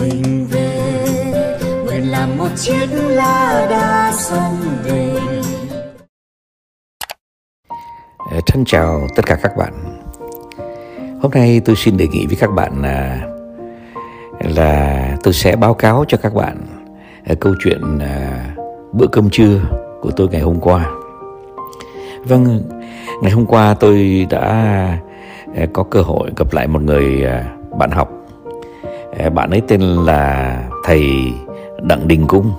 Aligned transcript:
mình 0.00 0.46
về 0.50 1.04
nguyện 1.84 2.10
làm 2.10 2.38
một 2.38 2.48
chiếc 2.56 2.86
lá 2.92 3.66
đa 3.70 4.12
sông 4.12 4.56
về 4.84 5.14
ờ, 8.30 8.40
Thân 8.46 8.64
chào 8.64 9.06
tất 9.16 9.26
cả 9.26 9.38
các 9.42 9.56
bạn 9.56 9.72
Hôm 11.22 11.30
nay 11.34 11.60
tôi 11.64 11.76
xin 11.76 11.96
đề 11.96 12.06
nghị 12.08 12.26
với 12.26 12.36
các 12.40 12.50
bạn 12.50 12.82
là 12.82 13.20
là 14.40 15.16
tôi 15.22 15.34
sẽ 15.34 15.56
báo 15.56 15.74
cáo 15.74 16.04
cho 16.08 16.18
các 16.22 16.34
bạn 16.34 16.66
à, 17.24 17.34
câu 17.40 17.54
chuyện 17.64 17.98
à, 17.98 18.44
bữa 18.92 19.06
cơm 19.06 19.30
trưa 19.30 19.60
của 20.00 20.10
tôi 20.10 20.28
ngày 20.28 20.40
hôm 20.40 20.60
qua. 20.60 20.90
Vâng, 22.24 22.62
ngày 23.22 23.32
hôm 23.32 23.46
qua 23.46 23.74
tôi 23.80 24.26
đã 24.30 24.40
à, 25.56 25.66
có 25.72 25.82
cơ 25.82 26.02
hội 26.02 26.30
gặp 26.36 26.52
lại 26.52 26.66
một 26.66 26.82
người 26.82 27.26
bạn 27.78 27.90
học. 27.90 28.21
Ờ, 29.18 29.30
bạn 29.30 29.50
ấy 29.50 29.62
tên 29.68 29.80
là 29.80 30.58
thầy 30.84 31.32
Đặng 31.82 32.08
Đình 32.08 32.26
Cung. 32.26 32.52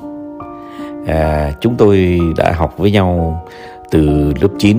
À, 1.07 1.51
chúng 1.61 1.75
tôi 1.75 2.19
đã 2.37 2.51
học 2.51 2.77
với 2.77 2.91
nhau 2.91 3.41
từ 3.91 4.33
lớp 4.41 4.47
9 4.59 4.77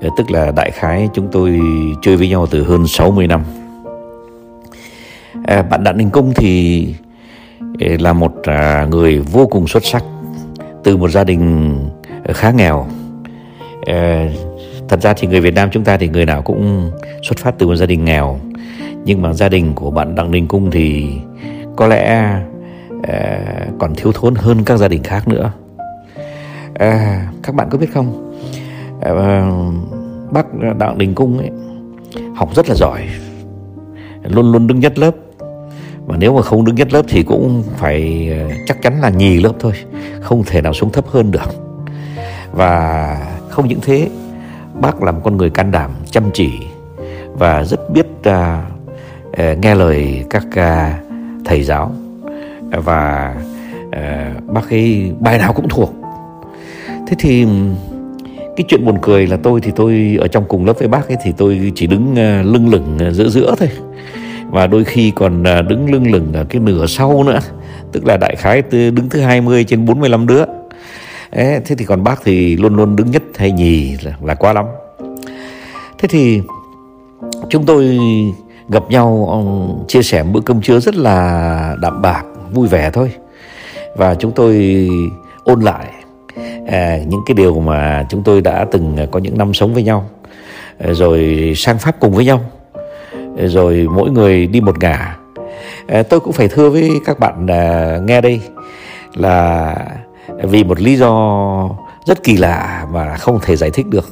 ờ, 0.00 0.08
Tức 0.16 0.30
là 0.30 0.52
đại 0.56 0.70
khái 0.70 1.08
chúng 1.14 1.28
tôi 1.32 1.60
chơi 2.02 2.16
với 2.16 2.28
nhau 2.28 2.46
từ 2.46 2.64
hơn 2.64 2.86
60 2.86 3.26
năm. 3.26 3.42
À, 5.44 5.62
Bạn 5.62 5.84
Đặng 5.84 5.98
Đình 5.98 6.10
Cung 6.10 6.32
thì 6.36 6.86
là 7.78 8.12
một 8.12 8.34
à, 8.42 8.86
người 8.90 9.18
vô 9.18 9.46
cùng 9.46 9.66
xuất 9.66 9.84
sắc 9.84 10.04
Từ 10.84 10.96
một 10.96 11.10
gia 11.10 11.24
đình 11.24 11.74
khá 12.24 12.50
nghèo. 12.50 12.86
À, 13.86 14.28
Thật 14.88 15.00
ra 15.02 15.14
thì 15.16 15.28
người 15.28 15.40
Việt 15.40 15.54
Nam 15.54 15.68
chúng 15.72 15.84
ta 15.84 15.96
thì 15.96 16.08
người 16.08 16.26
nào 16.26 16.42
cũng 16.42 16.90
xuất 17.22 17.38
phát 17.38 17.54
từ 17.58 17.66
một 17.66 17.74
gia 17.74 17.86
đình 17.86 18.04
nghèo. 18.04 18.40
Nhưng 19.04 19.22
mà 19.22 19.32
gia 19.32 19.48
đình 19.48 19.72
của 19.74 19.90
bạn 19.90 20.14
Đặng 20.14 20.30
Đình 20.30 20.48
Cung 20.48 20.70
thì 20.70 21.12
có 21.76 21.86
lẽ 21.86 22.06
à, 23.02 23.40
còn 23.78 23.94
thiếu 23.94 24.12
thốn 24.12 24.34
hơn 24.34 24.64
các 24.64 24.76
gia 24.76 24.88
đình 24.88 25.02
khác 25.02 25.28
nữa. 25.28 25.52
À, 26.74 27.28
Các 27.42 27.54
bạn 27.54 27.68
có 27.70 27.78
biết 27.78 27.92
không? 27.94 28.34
À, 29.00 29.12
bác 30.30 30.46
Đặng 30.78 30.98
Đình 30.98 31.14
Cung 31.14 31.38
ấy 31.38 31.50
học 32.36 32.54
rất 32.54 32.68
là 32.68 32.74
giỏi. 32.74 33.00
Luôn 34.22 34.52
luôn 34.52 34.66
đứng 34.66 34.80
nhất 34.80 34.98
lớp. 34.98 35.10
Mà 36.06 36.16
nếu 36.16 36.36
mà 36.36 36.42
không 36.42 36.64
đứng 36.64 36.74
nhất 36.74 36.92
lớp 36.92 37.02
thì 37.08 37.22
cũng 37.22 37.62
phải 37.76 38.30
chắc 38.66 38.82
chắn 38.82 39.00
là 39.00 39.10
nhì 39.10 39.40
lớp 39.40 39.52
thôi. 39.60 39.72
Không 40.20 40.44
thể 40.46 40.62
nào 40.62 40.72
xuống 40.72 40.92
thấp 40.92 41.04
hơn 41.08 41.30
được. 41.30 41.50
Và 42.52 43.16
không 43.48 43.68
những 43.68 43.80
thế 43.82 44.08
bác 44.80 45.02
là 45.02 45.12
một 45.12 45.20
con 45.24 45.36
người 45.36 45.50
can 45.50 45.70
đảm 45.70 45.90
chăm 46.10 46.24
chỉ 46.34 46.50
và 47.32 47.64
rất 47.64 47.90
biết 47.90 48.06
à, 48.22 48.66
Ờ, 49.38 49.54
nghe 49.62 49.74
lời 49.74 50.24
các 50.30 50.46
à, 50.58 50.98
thầy 51.44 51.62
giáo. 51.62 51.92
Và 52.70 53.34
ờ, 53.92 54.30
bác 54.46 54.70
ấy 54.70 55.12
bài 55.20 55.38
nào 55.38 55.52
cũng 55.52 55.68
thuộc. 55.68 55.94
Thế 57.06 57.16
thì 57.18 57.46
cái 58.56 58.64
chuyện 58.68 58.84
buồn 58.84 58.98
cười 59.02 59.26
là 59.26 59.36
tôi 59.42 59.60
thì 59.60 59.72
tôi 59.76 60.18
ở 60.20 60.28
trong 60.28 60.44
cùng 60.48 60.66
lớp 60.66 60.72
với 60.78 60.88
bác 60.88 61.08
ấy 61.08 61.16
thì 61.24 61.32
tôi 61.36 61.72
chỉ 61.74 61.86
đứng 61.86 62.16
ờ, 62.16 62.42
lưng 62.42 62.68
lửng 62.68 62.98
giữa 63.12 63.28
giữa 63.28 63.54
thôi. 63.58 63.68
Và 64.50 64.66
đôi 64.66 64.84
khi 64.84 65.10
còn 65.10 65.44
à, 65.46 65.62
đứng 65.62 65.92
lưng 65.92 66.12
lửng 66.12 66.32
ở 66.32 66.44
cái 66.48 66.60
nửa 66.60 66.86
sau 66.86 67.22
nữa. 67.22 67.40
Tức 67.92 68.06
là 68.06 68.16
đại 68.16 68.36
khái 68.36 68.62
từ 68.62 68.90
đứng 68.90 69.08
thứ 69.08 69.20
20 69.20 69.64
trên 69.64 69.84
45 69.86 70.26
đứa. 70.26 70.44
Đấy, 71.32 71.60
thế 71.64 71.76
thì 71.78 71.84
còn 71.84 72.04
bác 72.04 72.20
thì 72.24 72.56
luôn 72.56 72.76
luôn 72.76 72.96
đứng 72.96 73.10
nhất 73.10 73.22
hay 73.36 73.52
nhì 73.52 73.96
là, 74.02 74.12
là 74.22 74.34
quá 74.34 74.52
lắm. 74.52 74.66
Thế 75.98 76.08
thì 76.08 76.40
chúng 77.48 77.66
tôi 77.66 77.98
gặp 78.68 78.82
nhau 78.90 79.84
chia 79.88 80.02
sẻ 80.02 80.22
bữa 80.22 80.40
cơm 80.40 80.60
trưa 80.60 80.80
rất 80.80 80.94
là 80.94 81.76
đạm 81.80 82.02
bạc 82.02 82.22
vui 82.52 82.68
vẻ 82.68 82.90
thôi. 82.90 83.12
Và 83.96 84.14
chúng 84.14 84.32
tôi 84.32 84.88
ôn 85.44 85.60
lại 85.60 85.86
à, 86.66 86.98
những 87.06 87.20
cái 87.26 87.34
điều 87.34 87.60
mà 87.60 88.06
chúng 88.10 88.22
tôi 88.22 88.40
đã 88.40 88.66
từng 88.70 88.96
có 89.10 89.18
những 89.18 89.38
năm 89.38 89.54
sống 89.54 89.74
với 89.74 89.82
nhau 89.82 90.08
à, 90.78 90.92
rồi 90.92 91.52
sang 91.56 91.78
pháp 91.78 92.00
cùng 92.00 92.12
với 92.12 92.24
nhau 92.24 92.40
à, 93.12 93.46
rồi 93.46 93.86
mỗi 93.90 94.10
người 94.10 94.46
đi 94.46 94.60
một 94.60 94.78
ngả. 94.78 95.16
À, 95.88 96.02
tôi 96.02 96.20
cũng 96.20 96.32
phải 96.32 96.48
thưa 96.48 96.70
với 96.70 96.90
các 97.04 97.18
bạn 97.18 97.46
à, 97.50 97.98
nghe 98.06 98.20
đây 98.20 98.40
là 99.14 99.74
vì 100.42 100.64
một 100.64 100.80
lý 100.80 100.96
do 100.96 101.70
rất 102.06 102.22
kỳ 102.22 102.36
lạ 102.36 102.86
mà 102.92 103.16
không 103.16 103.38
thể 103.42 103.56
giải 103.56 103.70
thích 103.70 103.86
được. 103.86 104.08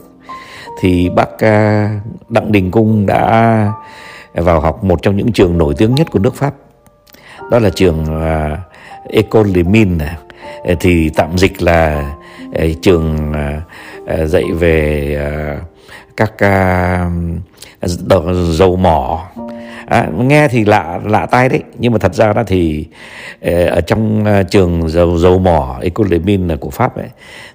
Thì 0.80 1.08
bác 1.08 1.38
à, 1.38 1.90
đặng 2.28 2.52
đình 2.52 2.70
cung 2.70 3.06
đã 3.06 3.72
vào 4.36 4.60
học 4.60 4.84
một 4.84 5.02
trong 5.02 5.16
những 5.16 5.32
trường 5.32 5.58
nổi 5.58 5.74
tiếng 5.78 5.94
nhất 5.94 6.10
của 6.10 6.18
nước 6.18 6.34
pháp. 6.34 6.54
Đó 7.50 7.58
là 7.58 7.70
trường 7.70 8.02
uh, 8.02 8.58
École 9.10 9.50
de 9.50 9.62
Mines. 9.62 10.08
Ờ, 10.64 10.74
thì 10.80 11.08
tạm 11.08 11.38
dịch 11.38 11.62
là 11.62 12.12
ờ, 12.54 12.66
trường 12.82 13.32
à, 13.32 13.62
ờ, 14.06 14.26
dạy 14.26 14.44
về 14.58 15.16
à, 15.20 15.60
các 16.16 16.32
dầu 18.50 18.76
mỏ. 18.76 19.28
À, 19.86 20.08
nghe 20.18 20.48
thì 20.48 20.64
lạ 20.64 21.00
lạ 21.04 21.26
tai 21.26 21.48
đấy. 21.48 21.62
Nhưng 21.78 21.92
mà 21.92 21.98
thật 21.98 22.14
ra 22.14 22.32
đó 22.32 22.42
thì 22.46 22.86
ở 23.70 23.80
trong 23.80 24.24
trường 24.50 24.88
dầu 24.88 25.18
dầu 25.18 25.38
mỏ 25.38 25.78
École 25.82 26.08
de 26.10 26.18
Mines 26.18 26.58
của 26.60 26.70
Pháp 26.70 26.96
ấy 26.96 27.08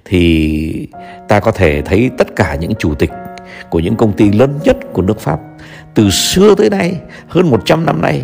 thì 0.04 0.88
ta 1.28 1.40
có 1.40 1.50
thể 1.52 1.82
thấy 1.82 2.10
tất 2.18 2.36
cả 2.36 2.54
những 2.60 2.74
chủ 2.78 2.94
tịch 2.94 3.10
của 3.70 3.80
những 3.80 3.96
công 3.96 4.12
ty 4.12 4.32
lớn 4.32 4.58
nhất 4.64 4.76
của 4.92 5.02
nước 5.02 5.20
Pháp 5.20 5.40
từ 5.94 6.10
xưa 6.10 6.54
tới 6.54 6.70
nay, 6.70 6.96
hơn 7.28 7.50
100 7.50 7.86
năm 7.86 8.02
nay, 8.02 8.22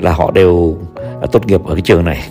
là 0.00 0.12
họ 0.12 0.30
đều 0.30 0.78
à, 1.20 1.26
tốt 1.32 1.46
nghiệp 1.46 1.64
ở 1.64 1.74
cái 1.74 1.82
trường 1.82 2.04
này. 2.04 2.28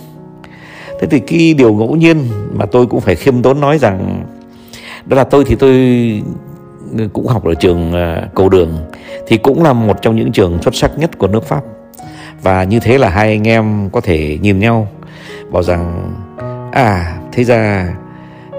Thế 1.00 1.06
thì 1.10 1.18
cái 1.18 1.54
điều 1.54 1.74
ngẫu 1.74 1.96
nhiên 1.96 2.18
mà 2.54 2.66
tôi 2.66 2.86
cũng 2.86 3.00
phải 3.00 3.14
khiêm 3.14 3.42
tốn 3.42 3.60
nói 3.60 3.78
rằng, 3.78 4.24
đó 5.06 5.16
là 5.16 5.24
tôi 5.24 5.44
thì 5.44 5.54
tôi 5.54 5.72
ừ, 6.98 7.08
cũng 7.12 7.26
học 7.26 7.44
ở 7.44 7.54
trường 7.54 7.92
à, 7.92 8.28
cầu 8.34 8.48
đường, 8.48 8.78
thì 9.26 9.36
cũng 9.36 9.62
là 9.62 9.72
một 9.72 10.02
trong 10.02 10.16
những 10.16 10.32
trường 10.32 10.62
xuất 10.62 10.74
sắc 10.74 10.98
nhất 10.98 11.18
của 11.18 11.28
nước 11.28 11.44
pháp. 11.44 11.62
Và 12.42 12.64
như 12.64 12.80
thế 12.80 12.98
là 12.98 13.08
hai 13.08 13.28
anh 13.28 13.48
em 13.48 13.90
có 13.92 14.00
thể 14.00 14.38
nhìn 14.42 14.58
nhau, 14.58 14.88
bảo 15.50 15.62
rằng 15.62 16.14
à 16.72 17.18
thế 17.32 17.44
ra 17.44 17.94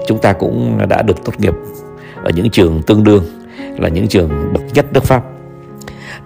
chúng 0.06 0.18
ta 0.18 0.32
cũng 0.32 0.78
đã 0.88 1.02
được 1.02 1.24
tốt 1.24 1.32
nghiệp 1.38 1.54
ở 2.22 2.30
những 2.30 2.50
trường 2.50 2.82
tương 2.82 3.04
đương, 3.04 3.24
là 3.78 3.88
những 3.88 4.08
trường 4.08 4.52
bậc 4.52 4.62
nhất 4.74 4.86
nước 4.92 5.04
pháp 5.04 5.22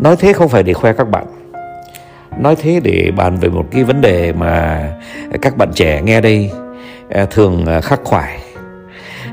nói 0.01 0.17
thế 0.17 0.33
không 0.33 0.49
phải 0.49 0.63
để 0.63 0.73
khoe 0.73 0.93
các 0.93 1.11
bạn. 1.11 1.27
Nói 2.39 2.57
thế 2.57 2.81
để 2.85 3.13
bàn 3.17 3.37
về 3.37 3.49
một 3.49 3.67
cái 3.71 3.85
vấn 3.85 4.01
đề 4.01 4.33
mà 4.33 4.83
các 5.43 5.57
bạn 5.57 5.69
trẻ 5.75 6.03
nghe 6.03 6.21
đây 6.21 6.51
à, 7.11 7.27
thường 7.31 7.67
à, 7.67 7.81
khắc 7.81 8.01
khoải. 8.05 8.39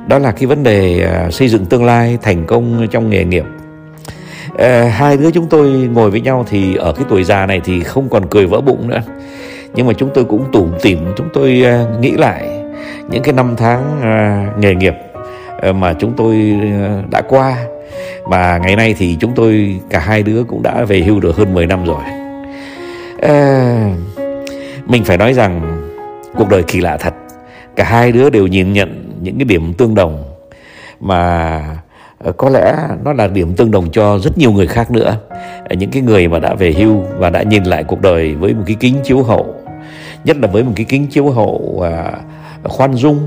Đó 0.08 0.20
là 0.20 0.32
cái 0.32 0.46
vấn 0.46 0.64
đề 0.64 1.04
à, 1.04 1.32
xây 1.32 1.48
dựng 1.48 1.66
tương 1.66 1.86
lai 1.86 2.18
thành 2.22 2.46
công 2.46 2.88
trong 2.92 3.10
nghề 3.10 3.24
nghiệp. 3.24 3.46
Hai 4.92 5.18
đứa 5.18 5.32
chúng 5.32 5.48
tôi 5.50 5.70
ngồi 5.70 6.12
với 6.12 6.22
nhau 6.22 6.46
thì 6.50 6.76
ở 6.76 6.94
cái 6.94 7.06
tuổi 7.10 7.24
già 7.24 7.46
này 7.46 7.62
thì 7.64 7.84
không 7.84 8.10
còn 8.10 8.28
cười 8.30 8.46
vỡ 8.46 8.62
bụng 8.62 8.88
nữa. 8.88 9.02
Nhưng 9.74 9.88
mà 9.88 9.94
chúng 9.94 10.10
tôi 10.14 10.26
cũng 10.26 10.52
tủm 10.52 10.72
tỉm, 10.82 11.14
chúng 11.18 11.30
tôi 11.34 11.64
nghĩ 12.00 12.12
lại 12.12 12.50
những 13.10 13.24
cái 13.24 13.34
năm 13.34 13.56
tháng 13.58 14.02
nghề 14.60 14.76
nghiệp 14.76 14.94
mà 15.76 15.94
chúng 15.94 16.14
tôi 16.18 16.60
đã 17.12 17.22
qua 17.22 17.58
mà 18.30 18.58
ngày 18.58 18.76
nay 18.76 18.96
thì 18.98 19.18
chúng 19.20 19.32
tôi 19.36 19.80
cả 19.90 20.00
hai 20.00 20.24
đứa 20.24 20.44
cũng 20.44 20.64
đã 20.64 20.84
về 20.84 21.02
hưu 21.02 21.20
được 21.20 21.38
hơn 21.38 21.54
10 21.54 21.66
năm 21.66 21.86
rồi. 21.86 22.02
À, 23.22 23.96
mình 24.86 25.04
phải 25.04 25.18
nói 25.18 25.34
rằng 25.34 25.82
cuộc 26.36 26.50
đời 26.50 26.64
kỳ 26.64 26.82
lạ 26.82 26.98
thật. 26.98 27.14
Cả 27.76 27.84
hai 27.84 28.12
đứa 28.12 28.30
đều 28.30 28.48
nhìn 28.48 28.74
nhận 28.74 29.14
những 29.22 29.38
cái 29.38 29.46
điểm 29.46 29.74
tương 29.74 29.96
đồng 29.96 30.24
mà 31.00 31.62
ờ, 32.18 32.32
có 32.32 32.50
lẽ 32.50 32.76
nó 33.04 33.14
là 33.14 33.28
điểm 33.28 33.56
tương 33.56 33.72
đồng 33.72 33.92
cho 33.92 34.20
rất 34.20 34.38
nhiều 34.38 34.52
người 34.52 34.68
khác 34.68 34.92
nữa. 34.92 35.18
Ờ, 35.70 35.76
những 35.76 35.92
cái 35.92 36.02
người 36.02 36.28
mà 36.28 36.40
đã 36.40 36.56
về 36.56 36.74
hưu 36.74 37.04
và 37.18 37.30
đã 37.30 37.44
nhìn 37.44 37.64
lại 37.64 37.84
cuộc 37.84 38.02
đời 38.02 38.36
với 38.36 38.54
một 38.54 38.64
cái 38.66 38.76
kính 38.80 38.96
chiếu 39.04 39.24
hậu 39.24 39.56
nhất 40.24 40.38
là 40.38 40.48
với 40.48 40.64
một 40.64 40.72
cái 40.76 40.86
kính 40.90 41.08
chiếu 41.08 41.30
hậu 41.30 41.84
à, 41.84 42.12
khoan 42.64 42.94
dung 42.94 43.20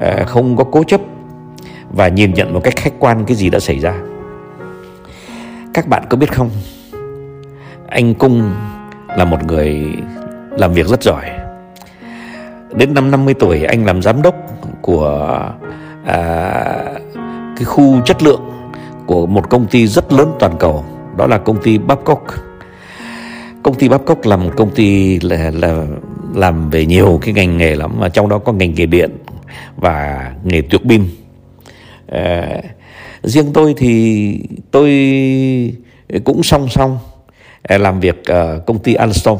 à, 0.00 0.24
không 0.26 0.56
có 0.56 0.64
cố 0.64 0.84
chấp 0.84 1.00
và 1.92 2.08
nhìn 2.08 2.34
nhận 2.34 2.54
một 2.54 2.60
cách 2.64 2.76
khách 2.76 2.92
quan 2.98 3.24
cái 3.24 3.36
gì 3.36 3.50
đã 3.50 3.60
xảy 3.60 3.78
ra. 3.78 3.94
Các 5.74 5.88
bạn 5.88 6.02
có 6.10 6.16
biết 6.16 6.32
không? 6.32 6.50
Anh 7.88 8.14
cung 8.14 8.52
là 9.16 9.24
một 9.24 9.44
người 9.44 9.84
làm 10.50 10.72
việc 10.72 10.86
rất 10.86 11.02
giỏi. 11.02 11.24
Đến 12.74 12.94
năm 12.94 13.10
50 13.10 13.34
tuổi 13.34 13.64
anh 13.64 13.86
làm 13.86 14.02
giám 14.02 14.22
đốc 14.22 14.34
của 14.80 15.40
à, 16.04 16.18
cái 17.56 17.64
khu 17.64 18.00
chất 18.00 18.22
lượng 18.22 18.42
của 19.06 19.26
một 19.26 19.50
công 19.50 19.66
ty 19.66 19.86
rất 19.86 20.12
lớn 20.12 20.32
toàn 20.38 20.52
cầu 20.58 20.84
đó 21.16 21.26
là 21.26 21.38
công 21.38 21.62
ty 21.62 21.78
Babcock. 21.78 22.22
Công 23.62 23.74
ty 23.74 23.88
Babcock 23.88 24.26
là 24.26 24.36
một 24.36 24.50
công 24.56 24.70
ty 24.70 25.20
là, 25.20 25.50
là 25.54 25.86
làm 26.34 26.70
về 26.70 26.86
nhiều 26.86 27.18
cái 27.22 27.34
ngành 27.34 27.56
nghề 27.56 27.74
lắm 27.76 27.92
mà 27.98 28.08
trong 28.08 28.28
đó 28.28 28.38
có 28.38 28.52
ngành 28.52 28.74
nghề 28.74 28.86
điện 28.86 29.16
và 29.76 30.30
nghề 30.44 30.62
tuyệt 30.62 30.80
pin 30.88 31.04
à, 32.12 32.60
riêng 33.22 33.52
tôi 33.52 33.74
thì 33.76 34.38
tôi 34.70 34.88
cũng 36.24 36.42
song 36.42 36.68
song 36.68 36.98
ờ, 37.62 37.78
làm 37.78 38.00
việc 38.00 38.24
ở 38.24 38.58
công 38.66 38.78
ty 38.78 38.94
Alstom. 38.94 39.38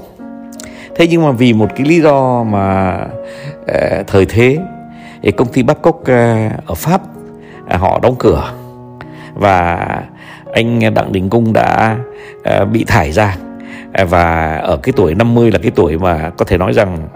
Thế 0.97 1.07
nhưng 1.07 1.23
mà 1.23 1.31
vì 1.31 1.53
một 1.53 1.69
cái 1.77 1.87
lý 1.87 2.01
do 2.01 2.45
mà 2.45 2.97
ờ, 3.67 4.03
thời 4.07 4.27
thế 4.27 4.59
thì 5.23 5.31
công 5.31 5.53
ty 5.53 5.63
Babcock 5.63 6.07
ở 6.67 6.75
Pháp 6.75 7.01
họ 7.69 8.01
đóng 8.03 8.15
cửa. 8.19 8.53
Và 9.35 9.87
anh 10.53 10.95
Đặng 10.95 11.13
Đình 11.13 11.31
Cung 11.31 11.53
đã 11.53 11.97
bị 12.73 12.85
thải 12.85 13.13
ra. 13.13 13.37
Và 14.09 14.57
ở 14.57 14.77
cái 14.77 14.93
tuổi 14.97 15.15
50 15.15 15.51
là 15.51 15.59
cái 15.63 15.71
tuổi 15.75 15.99
mà 15.99 16.31
có 16.31 16.45
thể 16.45 16.59
nói 16.59 16.73
rằng 16.73 17.09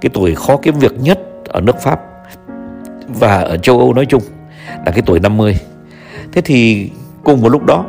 cái 0.00 0.10
tuổi 0.14 0.34
khó 0.34 0.56
kiếm 0.56 0.78
việc 0.78 0.92
nhất 1.00 1.18
ở 1.48 1.60
nước 1.60 1.80
Pháp 1.80 2.00
và 3.08 3.40
ở 3.40 3.56
châu 3.56 3.78
Âu 3.78 3.94
nói 3.94 4.06
chung 4.06 4.22
là 4.86 4.92
cái 4.92 5.02
tuổi 5.06 5.20
50 5.20 5.58
thế 6.32 6.42
thì 6.44 6.90
cùng 7.24 7.40
một 7.40 7.48
lúc 7.48 7.64
đó 7.66 7.84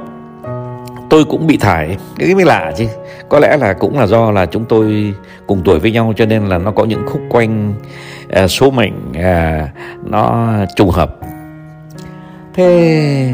tôi 1.09 1.25
cũng 1.25 1.47
bị 1.47 1.57
thải. 1.57 1.97
Cái 2.17 2.35
mới 2.35 2.45
lạ 2.45 2.71
chứ. 2.77 2.85
Có 3.29 3.39
lẽ 3.39 3.57
là 3.57 3.73
cũng 3.73 3.99
là 3.99 4.07
do 4.07 4.31
là 4.31 4.45
chúng 4.45 4.65
tôi 4.65 5.13
cùng 5.47 5.61
tuổi 5.65 5.79
với 5.79 5.91
nhau 5.91 6.13
cho 6.15 6.25
nên 6.25 6.45
là 6.45 6.57
nó 6.57 6.71
có 6.71 6.85
những 6.85 7.03
khúc 7.07 7.21
quanh 7.29 7.73
à, 8.29 8.47
số 8.47 8.71
mệnh 8.71 8.93
à, 9.13 9.67
nó 10.05 10.49
trùng 10.75 10.89
hợp. 10.89 11.15
Thế 12.53 13.33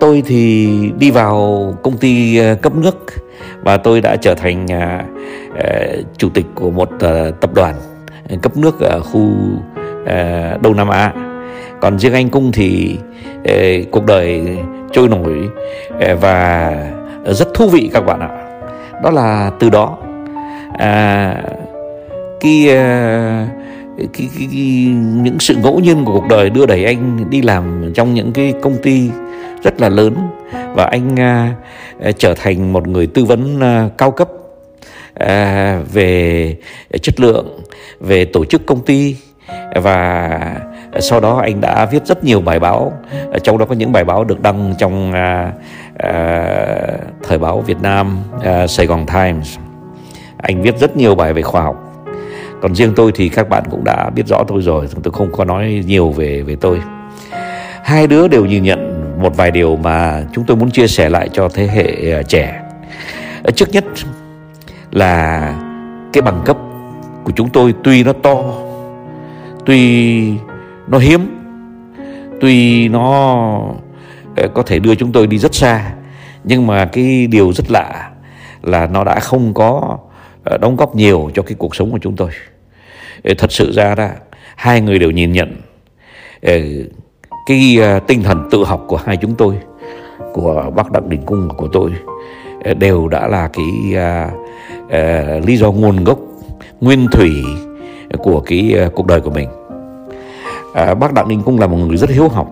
tôi 0.00 0.22
thì 0.26 0.68
đi 0.98 1.10
vào 1.10 1.74
công 1.82 1.98
ty 1.98 2.38
à, 2.38 2.54
cấp 2.54 2.74
nước 2.74 2.96
và 3.62 3.76
tôi 3.76 4.00
đã 4.00 4.16
trở 4.16 4.34
thành 4.34 4.66
à, 4.72 5.04
à, 5.58 5.86
chủ 6.16 6.28
tịch 6.28 6.46
của 6.54 6.70
một 6.70 6.90
à, 7.00 7.30
tập 7.40 7.54
đoàn 7.54 7.74
cấp 8.42 8.56
nước 8.56 8.80
ở 8.80 9.00
khu 9.00 9.30
à, 10.06 10.56
Đông 10.62 10.76
Nam 10.76 10.88
Á 10.88 11.12
còn 11.80 11.98
riêng 11.98 12.12
anh 12.12 12.28
cung 12.28 12.52
thì 12.52 12.96
eh, 13.44 13.90
cuộc 13.90 14.06
đời 14.06 14.58
trôi 14.92 15.08
nổi 15.08 15.48
eh, 16.00 16.18
và 16.20 16.72
rất 17.24 17.48
thú 17.54 17.68
vị 17.68 17.90
các 17.92 18.00
bạn 18.00 18.20
ạ. 18.20 18.28
Đó 19.02 19.10
là 19.10 19.50
từ 19.58 19.70
đó 19.70 19.98
à, 20.78 21.34
cái, 22.40 22.68
à, 22.68 23.48
cái, 23.96 24.08
cái, 24.12 24.28
cái 24.38 24.60
những 25.22 25.36
sự 25.40 25.56
ngẫu 25.62 25.80
nhiên 25.80 26.04
của 26.04 26.12
cuộc 26.12 26.28
đời 26.28 26.50
đưa 26.50 26.66
đẩy 26.66 26.84
anh 26.84 27.30
đi 27.30 27.42
làm 27.42 27.92
trong 27.94 28.14
những 28.14 28.32
cái 28.32 28.54
công 28.62 28.76
ty 28.82 29.10
rất 29.62 29.80
là 29.80 29.88
lớn 29.88 30.14
và 30.74 30.84
anh 30.84 31.16
à, 31.20 31.54
trở 32.18 32.34
thành 32.34 32.72
một 32.72 32.88
người 32.88 33.06
tư 33.06 33.24
vấn 33.24 33.60
à, 33.60 33.88
cao 33.98 34.10
cấp 34.10 34.28
à, 35.14 35.80
về 35.92 36.56
chất 37.02 37.20
lượng 37.20 37.60
về 38.00 38.24
tổ 38.24 38.44
chức 38.44 38.66
công 38.66 38.84
ty 38.84 39.16
và 39.82 40.30
sau 41.00 41.20
đó 41.20 41.40
anh 41.42 41.60
đã 41.60 41.86
viết 41.86 42.06
rất 42.06 42.24
nhiều 42.24 42.40
bài 42.40 42.60
báo. 42.60 42.92
Trong 43.42 43.58
đó 43.58 43.66
có 43.66 43.74
những 43.74 43.92
bài 43.92 44.04
báo 44.04 44.24
được 44.24 44.42
đăng 44.42 44.74
trong 44.78 45.12
à, 45.12 45.52
à, 45.98 46.44
thời 47.22 47.38
báo 47.38 47.60
Việt 47.60 47.82
Nam 47.82 48.16
à, 48.42 48.66
Sài 48.66 48.86
Gòn 48.86 49.06
Times. 49.06 49.58
Anh 50.36 50.62
viết 50.62 50.78
rất 50.78 50.96
nhiều 50.96 51.14
bài 51.14 51.32
về 51.32 51.42
khoa 51.42 51.62
học. 51.62 51.76
Còn 52.62 52.74
riêng 52.74 52.92
tôi 52.96 53.12
thì 53.14 53.28
các 53.28 53.48
bạn 53.48 53.62
cũng 53.70 53.84
đã 53.84 54.10
biết 54.10 54.26
rõ 54.26 54.44
tôi 54.48 54.62
rồi 54.62 54.88
tôi 55.02 55.12
không 55.12 55.32
có 55.32 55.44
nói 55.44 55.82
nhiều 55.86 56.10
về 56.10 56.42
về 56.42 56.56
tôi. 56.60 56.80
Hai 57.82 58.06
đứa 58.06 58.28
đều 58.28 58.44
nhìn 58.44 58.62
nhận 58.62 59.04
một 59.22 59.36
vài 59.36 59.50
điều 59.50 59.76
mà 59.76 60.22
chúng 60.32 60.44
tôi 60.44 60.56
muốn 60.56 60.70
chia 60.70 60.86
sẻ 60.86 61.08
lại 61.08 61.28
cho 61.32 61.48
thế 61.48 61.66
hệ 61.66 62.12
à, 62.12 62.22
trẻ. 62.22 62.60
Trước 63.54 63.68
nhất 63.72 63.84
là 64.90 65.54
cái 66.12 66.22
bằng 66.22 66.42
cấp 66.44 66.56
của 67.24 67.32
chúng 67.36 67.48
tôi 67.48 67.74
tuy 67.84 68.04
nó 68.04 68.12
to 68.22 68.36
tuy 69.66 70.38
nó 70.88 70.98
hiếm. 70.98 71.40
Tuy 72.40 72.88
nó 72.88 73.28
ờ, 74.36 74.48
có 74.54 74.62
thể 74.62 74.78
đưa 74.78 74.94
chúng 74.94 75.12
tôi 75.12 75.26
đi 75.26 75.38
rất 75.38 75.54
xa 75.54 75.92
nhưng 76.44 76.66
mà 76.66 76.84
cái 76.84 77.26
điều 77.26 77.52
rất 77.52 77.70
lạ 77.70 78.10
là 78.62 78.86
nó 78.86 79.04
đã 79.04 79.20
không 79.20 79.54
có 79.54 79.98
ờ, 80.44 80.58
đóng 80.58 80.76
góp 80.76 80.96
nhiều 80.96 81.30
cho 81.34 81.42
cái 81.42 81.54
cuộc 81.58 81.76
sống 81.76 81.90
của 81.90 81.98
chúng 82.02 82.16
tôi. 82.16 82.30
Ờ, 83.24 83.34
thật 83.38 83.52
sự 83.52 83.72
ra 83.72 83.94
đó 83.94 84.08
hai 84.56 84.80
người 84.80 84.98
đều 84.98 85.10
nhìn 85.10 85.32
nhận 85.32 85.56
cái 87.46 87.78
tinh 88.06 88.22
thần 88.22 88.48
tự 88.50 88.64
học 88.64 88.84
của 88.88 88.96
hai 88.96 89.16
chúng 89.16 89.34
tôi 89.34 89.54
của 90.32 90.70
bác 90.76 90.92
đặng 90.92 91.08
đình 91.08 91.22
cung 91.26 91.48
của 91.56 91.68
tôi 91.72 91.90
đều 92.78 93.08
đã 93.08 93.28
là 93.28 93.48
cái 93.52 93.64
uh, 94.86 95.46
lý 95.46 95.56
do 95.56 95.72
nguồn 95.72 96.04
gốc 96.04 96.18
nguyên 96.80 97.06
thủy 97.12 97.30
của 98.18 98.40
cái 98.40 98.74
uh, 98.86 98.94
cuộc 98.94 99.06
đời 99.06 99.20
của 99.20 99.30
mình 99.30 99.48
à, 100.74 100.94
bác 100.94 101.12
đặng 101.12 101.28
đình 101.28 101.42
cung 101.42 101.58
là 101.58 101.66
một 101.66 101.76
người 101.76 101.96
rất 101.96 102.10
hiếu 102.10 102.28
học. 102.28 102.50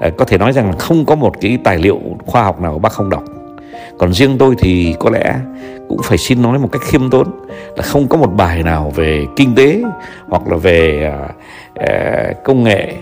À, 0.00 0.10
có 0.16 0.24
thể 0.24 0.38
nói 0.38 0.52
rằng 0.52 0.72
không 0.78 1.04
có 1.04 1.14
một 1.14 1.40
cái 1.40 1.58
tài 1.64 1.78
liệu 1.78 2.00
khoa 2.26 2.42
học 2.42 2.60
nào 2.60 2.78
bác 2.78 2.92
không 2.92 3.10
đọc. 3.10 3.22
Còn 3.98 4.12
riêng 4.12 4.38
tôi 4.38 4.54
thì 4.58 4.94
có 4.98 5.10
lẽ 5.10 5.34
cũng 5.88 6.00
phải 6.02 6.18
xin 6.18 6.42
nói 6.42 6.58
một 6.58 6.68
cách 6.72 6.82
khiêm 6.82 7.10
tốn 7.10 7.28
là 7.76 7.82
không 7.82 8.08
có 8.08 8.16
một 8.16 8.30
bài 8.36 8.62
nào 8.62 8.92
về 8.94 9.26
kinh 9.36 9.54
tế 9.54 9.82
hoặc 10.28 10.48
là 10.48 10.56
về 10.56 11.12
à, 11.74 12.32
công 12.44 12.64
nghệ 12.64 12.92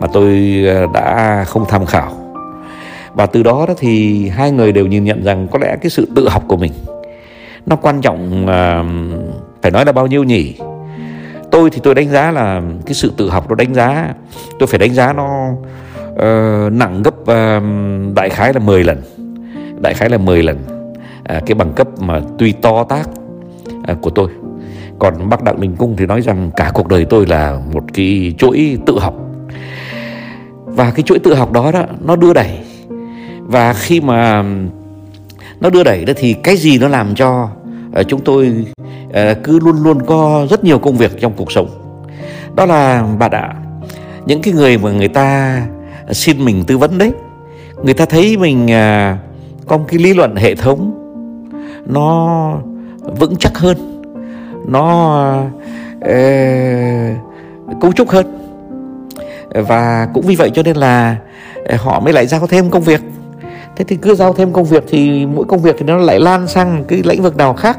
mà 0.00 0.06
tôi 0.12 0.58
đã 0.94 1.44
không 1.46 1.64
tham 1.68 1.86
khảo. 1.86 2.12
Và 3.12 3.26
từ 3.26 3.42
đó 3.42 3.64
đó 3.68 3.74
thì 3.78 4.28
hai 4.28 4.50
người 4.50 4.72
đều 4.72 4.86
nhìn 4.86 5.04
nhận 5.04 5.24
rằng 5.24 5.48
có 5.50 5.58
lẽ 5.58 5.76
cái 5.82 5.90
sự 5.90 6.08
tự 6.16 6.28
học 6.28 6.42
của 6.48 6.56
mình 6.56 6.72
nó 7.66 7.76
quan 7.76 8.00
trọng 8.00 8.46
phải 9.62 9.70
nói 9.70 9.84
là 9.84 9.92
bao 9.92 10.06
nhiêu 10.06 10.24
nhỉ? 10.24 10.54
Tôi 11.54 11.70
thì 11.70 11.80
tôi 11.82 11.94
đánh 11.94 12.10
giá 12.10 12.30
là 12.30 12.62
cái 12.86 12.94
sự 12.94 13.12
tự 13.16 13.30
học 13.30 13.48
nó 13.48 13.54
đánh 13.54 13.74
giá 13.74 14.14
tôi 14.58 14.66
phải 14.66 14.78
đánh 14.78 14.94
giá 14.94 15.12
nó 15.12 15.48
uh, 16.12 16.72
nặng 16.72 17.02
gấp 17.04 17.14
uh, 17.20 17.64
đại 18.14 18.30
khái 18.30 18.52
là 18.52 18.60
10 18.60 18.84
lần 18.84 19.02
đại 19.80 19.94
khái 19.94 20.10
là 20.10 20.18
10 20.18 20.42
lần 20.42 20.58
uh, 21.36 21.46
cái 21.46 21.54
bằng 21.54 21.72
cấp 21.72 21.88
mà 22.00 22.20
tuy 22.38 22.52
to 22.52 22.84
tác 22.84 23.08
uh, 23.92 24.02
của 24.02 24.10
tôi. 24.10 24.28
Còn 24.98 25.28
bác 25.28 25.42
đặng 25.42 25.60
đình 25.60 25.76
cung 25.76 25.96
thì 25.96 26.06
nói 26.06 26.20
rằng 26.20 26.50
cả 26.56 26.70
cuộc 26.74 26.88
đời 26.88 27.04
tôi 27.04 27.26
là 27.26 27.60
một 27.72 27.84
cái 27.94 28.34
chuỗi 28.38 28.78
tự 28.86 28.98
học. 28.98 29.14
Và 30.64 30.90
cái 30.90 31.02
chuỗi 31.02 31.18
tự 31.18 31.34
học 31.34 31.52
đó 31.52 31.72
đó 31.72 31.84
nó 32.04 32.16
đưa 32.16 32.32
đẩy. 32.32 32.58
Và 33.40 33.72
khi 33.72 34.00
mà 34.00 34.44
nó 35.60 35.70
đưa 35.70 35.84
đẩy 35.84 36.04
đó 36.04 36.12
thì 36.16 36.34
cái 36.34 36.56
gì 36.56 36.78
nó 36.78 36.88
làm 36.88 37.14
cho 37.14 37.42
uh, 37.42 37.63
Ờ, 37.94 38.02
chúng 38.02 38.20
tôi 38.24 38.66
ờ, 39.12 39.34
cứ 39.44 39.60
luôn 39.60 39.82
luôn 39.82 40.06
có 40.06 40.46
rất 40.50 40.64
nhiều 40.64 40.78
công 40.78 40.96
việc 40.96 41.20
trong 41.20 41.32
cuộc 41.36 41.52
sống. 41.52 41.68
Đó 42.56 42.66
là 42.66 43.06
bạn 43.18 43.30
ạ 43.30 43.54
những 44.26 44.42
cái 44.42 44.54
người 44.54 44.78
mà 44.78 44.92
người 44.92 45.08
ta 45.08 45.60
xin 46.10 46.44
mình 46.44 46.64
tư 46.66 46.78
vấn 46.78 46.98
đấy. 46.98 47.12
Người 47.82 47.94
ta 47.94 48.04
thấy 48.04 48.36
mình 48.36 48.70
à, 48.70 49.18
có 49.66 49.78
một 49.78 49.84
cái 49.88 49.98
lý 49.98 50.14
luận 50.14 50.36
hệ 50.36 50.54
thống 50.54 51.00
nó 51.86 52.58
vững 53.18 53.36
chắc 53.36 53.58
hơn 53.58 54.02
nó 54.68 55.24
uh, 55.96 57.16
cấu 57.80 57.92
trúc 57.92 58.08
hơn. 58.08 58.38
Và 59.54 60.08
cũng 60.14 60.24
vì 60.26 60.36
vậy 60.36 60.50
cho 60.54 60.62
nên 60.62 60.76
là 60.76 61.16
họ 61.78 62.00
mới 62.00 62.12
lại 62.12 62.26
giao 62.26 62.46
thêm 62.46 62.70
công 62.70 62.82
việc 62.82 63.00
thế 63.76 63.84
thì 63.88 63.96
cứ 63.96 64.14
giao 64.14 64.32
thêm 64.32 64.52
công 64.52 64.64
việc 64.64 64.84
thì 64.88 65.26
mỗi 65.26 65.44
công 65.48 65.62
việc 65.62 65.76
thì 65.78 65.86
nó 65.86 65.96
lại 65.96 66.20
lan 66.20 66.48
sang 66.48 66.84
cái 66.88 67.02
lĩnh 67.04 67.22
vực 67.22 67.36
nào 67.36 67.54
khác. 67.54 67.78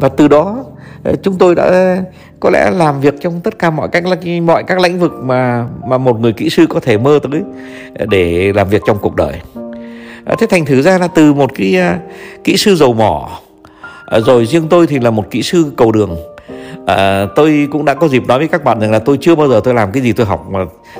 Và 0.00 0.08
từ 0.08 0.28
đó 0.28 0.64
ờ, 1.04 1.14
chúng 1.22 1.38
tôi 1.38 1.54
đã 1.54 1.96
có 2.40 2.50
lẽ 2.50 2.70
làm 2.70 3.00
việc 3.00 3.14
trong 3.20 3.40
tất 3.40 3.58
cả 3.58 3.70
mọi 3.70 3.88
các 3.88 4.04
mọi 4.42 4.62
các 4.62 4.80
lĩnh 4.80 4.98
vực 4.98 5.12
mà 5.22 5.66
mà 5.86 5.98
một 5.98 6.20
người 6.20 6.32
kỹ 6.32 6.50
sư 6.50 6.66
có 6.68 6.80
thể 6.80 6.98
mơ 6.98 7.18
tới 7.22 7.42
ờ, 7.98 8.06
để 8.06 8.52
làm 8.52 8.68
việc 8.68 8.82
trong 8.86 8.98
cuộc 9.00 9.16
đời. 9.16 9.40
Ờ, 10.24 10.34
thế 10.38 10.46
thành 10.50 10.64
thử 10.64 10.82
ra 10.82 10.98
là 10.98 11.08
từ 11.08 11.34
một 11.34 11.50
cái 11.54 11.76
kỹ 12.44 12.56
sư 12.56 12.74
dầu 12.74 12.92
mỏ 12.92 13.40
rồi 14.26 14.46
riêng 14.46 14.66
tôi 14.70 14.86
thì 14.86 14.98
là 14.98 15.10
một 15.10 15.30
kỹ 15.30 15.42
sư 15.42 15.72
cầu 15.76 15.92
đường. 15.92 16.16
À, 16.86 17.26
tôi 17.36 17.68
cũng 17.72 17.84
đã 17.84 17.94
có 17.94 18.08
dịp 18.08 18.26
nói 18.26 18.38
với 18.38 18.48
các 18.48 18.64
bạn 18.64 18.80
rằng 18.80 18.90
là 18.90 18.98
tôi 18.98 19.18
chưa 19.20 19.34
bao 19.34 19.48
giờ 19.48 19.60
tôi 19.64 19.74
làm 19.74 19.92
cái 19.92 20.02
gì 20.02 20.12
tôi 20.12 20.26
học 20.26 20.46
mà 20.50 20.58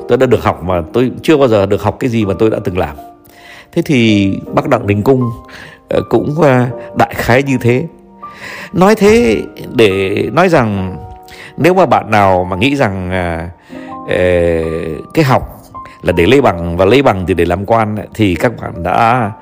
tôi 0.08 0.18
đã 0.18 0.26
được 0.26 0.42
học 0.42 0.62
mà 0.62 0.82
tôi 0.92 1.10
chưa 1.22 1.36
bao 1.36 1.48
giờ 1.48 1.66
được 1.66 1.82
học 1.82 1.96
cái 2.00 2.10
gì 2.10 2.24
mà 2.24 2.34
tôi 2.38 2.50
đã 2.50 2.58
từng 2.64 2.78
làm 2.78 2.96
thế 3.72 3.82
thì 3.82 4.32
bác 4.54 4.68
đặng 4.68 4.86
đình 4.86 5.02
cung 5.02 5.30
ờ, 5.88 6.02
cũng 6.10 6.34
ờ, 6.42 6.66
đại 6.96 7.14
khái 7.14 7.42
như 7.42 7.58
thế. 7.60 7.86
Nói 8.72 8.94
thế 8.94 9.42
để 9.72 10.22
nói 10.32 10.48
rằng 10.48 10.96
nếu 11.56 11.74
mà 11.74 11.86
bạn 11.86 12.10
nào 12.10 12.44
mà 12.44 12.56
nghĩ 12.56 12.76
rằng 12.76 13.10
ờ, 14.08 14.18
cái 15.14 15.24
học 15.24 15.42
là 16.02 16.12
để 16.12 16.26
lấy 16.26 16.40
bằng 16.40 16.76
và 16.76 16.84
lấy 16.84 17.02
bằng 17.02 17.26
thì 17.26 17.34
để 17.34 17.44
làm 17.44 17.66
quan 17.66 17.96
thì 18.14 18.34
các 18.34 18.52
bạn 18.60 18.82
đã 18.82 19.32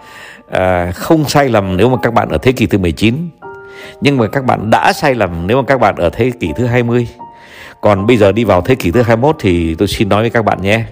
không 0.95 1.25
sai 1.29 1.49
lầm 1.49 1.77
nếu 1.77 1.89
mà 1.89 1.97
các 2.03 2.15
bạn 2.15 2.29
ở 2.29 2.39
thế 2.39 2.53
kỷ 2.53 2.67
thứ 2.67 2.79
19 2.79 3.15
nhưng 4.01 4.17
mà 4.17 4.27
các 4.27 4.45
bạn 4.45 4.71
đã 4.71 4.93
sai 4.93 5.15
lầm 5.15 5.47
nếu 5.47 5.57
mà 5.57 5.63
các 5.67 5.81
bạn 5.81 5.97
ở 5.97 6.11
thế 6.11 6.31
kỷ 6.41 6.53
thứ 6.57 6.67
20 6.67 7.09
còn 7.81 8.07
bây 8.07 8.17
giờ 8.17 8.33
đi 8.33 8.45
vào 8.45 8.61
thế 8.61 8.75
kỷ 8.75 8.91
thứ 8.91 9.03
21 9.03 9.37
thì 9.39 9.75
tôi 9.75 9.89
xin 9.89 10.09
nói 10.09 10.21
với 10.21 10.31
các 10.31 10.45
bạn 10.45 10.63
nhé. 10.63 10.85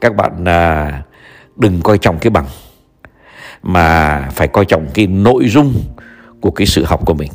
Các 0.00 0.16
bạn 0.16 0.42
uh, 0.42 1.15
đừng 1.56 1.80
coi 1.82 1.98
trọng 1.98 2.18
cái 2.18 2.30
bằng, 2.30 2.46
mà 3.62 4.20
phải 4.34 4.48
coi 4.48 4.64
trọng 4.64 4.86
cái 4.94 5.06
nội 5.06 5.48
dung 5.48 5.74
của 6.40 6.50
cái 6.50 6.66
sự 6.66 6.84
học 6.84 7.06
của 7.06 7.14
mình. 7.14 7.32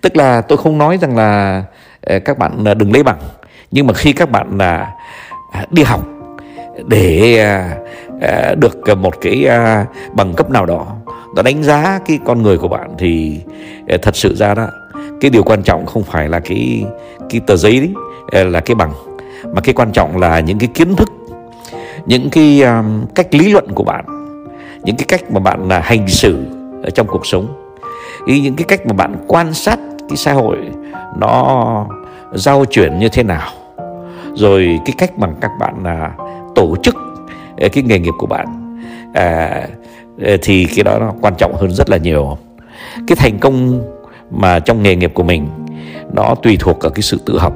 Tức 0.00 0.16
là 0.16 0.40
tôi 0.40 0.58
không 0.58 0.78
nói 0.78 0.98
rằng 1.00 1.16
là 1.16 1.64
ờ, 2.00 2.18
các 2.18 2.38
bạn 2.38 2.64
ờ, 2.64 2.74
đừng 2.74 2.92
lấy 2.92 3.02
bằng, 3.02 3.18
nhưng 3.70 3.86
mà 3.86 3.94
khi 3.94 4.12
các 4.12 4.30
bạn 4.30 4.58
là 4.58 4.92
đi 5.70 5.82
học 5.82 6.06
để 6.86 7.38
à, 7.38 7.76
à, 8.20 8.54
được 8.54 8.86
ờ, 8.86 8.94
một 8.94 9.14
cái 9.20 9.48
bằng 10.12 10.34
cấp 10.34 10.50
nào 10.50 10.66
đó 10.66 10.96
nó 11.36 11.42
đánh 11.42 11.62
giá 11.62 11.98
cái 12.06 12.18
con 12.24 12.42
người 12.42 12.58
của 12.58 12.68
bạn 12.68 12.90
thì 12.98 13.40
thật 14.02 14.16
sự 14.16 14.34
ra 14.36 14.54
đó, 14.54 14.68
cái 15.20 15.30
điều 15.30 15.42
quan 15.42 15.62
trọng 15.62 15.86
không 15.86 16.02
phải 16.02 16.28
là 16.28 16.40
cái 16.40 16.84
cái 17.30 17.40
tờ 17.46 17.56
giấy 17.56 17.90
đấy 18.32 18.44
là 18.44 18.60
cái 18.60 18.74
bằng, 18.74 18.92
mà 19.54 19.60
cái 19.60 19.74
quan 19.74 19.92
trọng 19.92 20.18
là 20.18 20.40
những 20.40 20.58
cái 20.58 20.68
kiến 20.74 20.96
thức 20.96 21.08
những 22.06 22.30
cái 22.30 22.62
um, 22.62 23.06
cách 23.14 23.34
lý 23.34 23.52
luận 23.52 23.68
của 23.74 23.84
bạn 23.84 24.04
những 24.82 24.96
cái 24.96 25.06
cách 25.08 25.30
mà 25.30 25.40
bạn 25.40 25.68
là 25.68 25.80
hành 25.80 26.08
xử 26.08 26.44
ở 26.82 26.90
trong 26.90 27.06
cuộc 27.06 27.26
sống 27.26 27.46
ý 28.26 28.40
những 28.40 28.56
cái 28.56 28.64
cách 28.68 28.86
mà 28.86 28.92
bạn 28.92 29.16
quan 29.28 29.54
sát 29.54 29.78
cái 30.08 30.16
xã 30.16 30.32
hội 30.32 30.56
nó 31.18 31.86
giao 32.32 32.64
chuyển 32.64 32.98
như 32.98 33.08
thế 33.08 33.22
nào 33.22 33.50
rồi 34.34 34.78
cái 34.84 34.94
cách 34.98 35.18
mà 35.18 35.28
các 35.40 35.50
bạn 35.60 35.74
là 35.84 36.10
tổ 36.54 36.76
chức 36.82 36.96
ờ, 37.60 37.68
cái 37.72 37.84
nghề 37.84 37.98
nghiệp 37.98 38.14
của 38.18 38.26
bạn 38.26 38.78
à, 39.14 39.62
ờ, 40.24 40.36
thì 40.42 40.64
cái 40.64 40.84
đó 40.84 40.98
nó 40.98 41.12
quan 41.20 41.34
trọng 41.38 41.54
hơn 41.56 41.70
rất 41.70 41.90
là 41.90 41.96
nhiều. 41.96 42.36
Cái 43.06 43.16
thành 43.16 43.38
công 43.38 43.82
mà 44.30 44.60
trong 44.60 44.82
nghề 44.82 44.96
nghiệp 44.96 45.10
của 45.14 45.22
mình 45.22 45.48
nó 46.12 46.34
tùy 46.42 46.56
thuộc 46.60 46.80
ở 46.80 46.90
cái 46.90 47.02
sự 47.02 47.20
tự 47.26 47.38
học 47.38 47.54